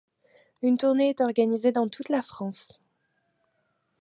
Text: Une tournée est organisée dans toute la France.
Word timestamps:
Une 0.63 0.79
tournée 0.79 1.09
est 1.09 1.21
organisée 1.21 1.71
dans 1.71 1.87
toute 1.87 2.09
la 2.09 2.23
France. 2.23 2.79